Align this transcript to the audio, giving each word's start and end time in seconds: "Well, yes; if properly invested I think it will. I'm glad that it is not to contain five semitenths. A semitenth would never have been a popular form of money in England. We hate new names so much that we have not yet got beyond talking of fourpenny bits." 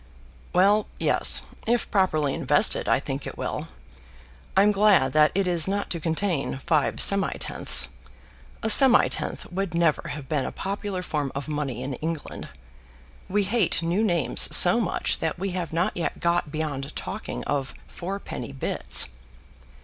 "Well, 0.51 0.87
yes; 0.99 1.43
if 1.67 1.91
properly 1.91 2.33
invested 2.33 2.89
I 2.89 2.99
think 2.99 3.27
it 3.27 3.37
will. 3.37 3.67
I'm 4.57 4.71
glad 4.71 5.13
that 5.13 5.31
it 5.35 5.45
is 5.45 5.67
not 5.67 5.91
to 5.91 5.99
contain 5.99 6.57
five 6.57 6.95
semitenths. 6.99 7.87
A 8.63 8.69
semitenth 8.71 9.45
would 9.51 9.75
never 9.75 10.07
have 10.07 10.27
been 10.27 10.45
a 10.47 10.51
popular 10.51 11.03
form 11.03 11.31
of 11.35 11.47
money 11.47 11.83
in 11.83 11.93
England. 12.01 12.49
We 13.29 13.43
hate 13.43 13.83
new 13.83 14.03
names 14.03 14.49
so 14.57 14.79
much 14.81 15.19
that 15.19 15.37
we 15.37 15.51
have 15.51 15.71
not 15.71 15.95
yet 15.95 16.19
got 16.19 16.51
beyond 16.51 16.95
talking 16.95 17.43
of 17.43 17.75
fourpenny 17.85 18.53
bits." 18.53 19.09